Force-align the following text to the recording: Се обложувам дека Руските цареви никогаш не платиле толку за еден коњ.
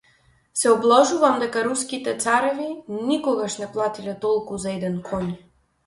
Се 0.61 0.71
обложувам 0.75 1.37
дека 1.43 1.63
Руските 1.67 2.15
цареви 2.25 2.67
никогаш 3.13 3.61
не 3.63 3.71
платиле 3.79 4.21
толку 4.29 4.63
за 4.67 4.75
еден 4.77 5.03
коњ. 5.15 5.35